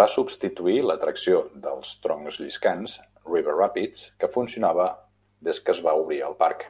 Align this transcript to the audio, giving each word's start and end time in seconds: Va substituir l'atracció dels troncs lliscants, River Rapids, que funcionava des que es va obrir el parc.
Va 0.00 0.04
substituir 0.12 0.76
l'atracció 0.90 1.42
dels 1.66 1.92
troncs 2.06 2.38
lliscants, 2.44 2.94
River 3.34 3.58
Rapids, 3.60 4.08
que 4.24 4.32
funcionava 4.38 4.88
des 5.50 5.62
que 5.68 5.76
es 5.78 5.84
va 5.90 5.98
obrir 6.06 6.24
el 6.32 6.40
parc. 6.46 6.66